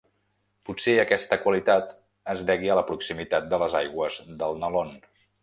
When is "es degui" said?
2.35-2.73